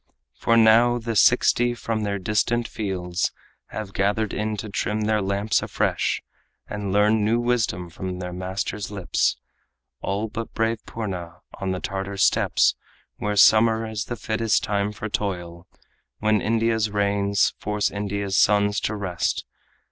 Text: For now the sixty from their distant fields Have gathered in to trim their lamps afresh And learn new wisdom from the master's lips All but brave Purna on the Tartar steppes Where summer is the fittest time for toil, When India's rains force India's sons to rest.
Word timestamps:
For 0.33 0.57
now 0.57 0.97
the 0.97 1.15
sixty 1.15 1.75
from 1.75 2.01
their 2.01 2.17
distant 2.17 2.67
fields 2.67 3.31
Have 3.67 3.93
gathered 3.93 4.33
in 4.33 4.57
to 4.57 4.67
trim 4.67 5.01
their 5.01 5.21
lamps 5.21 5.61
afresh 5.61 6.23
And 6.67 6.91
learn 6.91 7.23
new 7.23 7.39
wisdom 7.39 7.87
from 7.87 8.17
the 8.17 8.33
master's 8.33 8.89
lips 8.89 9.37
All 10.01 10.27
but 10.27 10.55
brave 10.55 10.83
Purna 10.87 11.41
on 11.53 11.69
the 11.69 11.79
Tartar 11.79 12.17
steppes 12.17 12.73
Where 13.17 13.35
summer 13.35 13.87
is 13.87 14.05
the 14.05 14.15
fittest 14.15 14.63
time 14.63 14.91
for 14.91 15.07
toil, 15.07 15.67
When 16.17 16.41
India's 16.41 16.89
rains 16.89 17.53
force 17.59 17.91
India's 17.91 18.39
sons 18.39 18.79
to 18.79 18.95
rest. 18.95 19.45